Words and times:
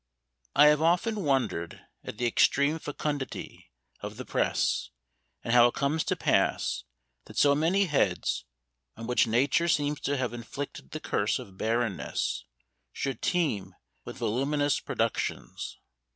I 0.55 0.65
HAVE 0.69 0.81
often 0.81 1.23
wondered 1.23 1.79
at 2.03 2.17
the 2.17 2.25
extreme 2.25 2.79
fecundity 2.79 3.71
of 3.99 4.17
the 4.17 4.25
press, 4.25 4.89
and 5.43 5.53
how 5.53 5.67
it 5.67 5.75
comes 5.75 6.03
to 6.05 6.15
pass 6.15 6.85
that 7.25 7.37
so 7.37 7.53
many 7.53 7.85
heads, 7.85 8.45
on 8.97 9.05
which 9.05 9.27
Nature 9.27 9.67
seems 9.67 9.99
to 9.99 10.17
have 10.17 10.33
inflicted 10.33 10.89
the 10.89 10.99
curse 10.99 11.37
of 11.37 11.55
barrenness, 11.55 12.45
should 12.91 13.21
teem 13.21 13.75
with 14.03 14.17
voluminous 14.17 14.79
productions. 14.79 15.77